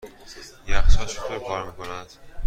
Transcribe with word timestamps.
یخچال 0.67 1.05
چطور 1.07 1.39
کار 1.39 1.65
میکند؟ 1.65 2.07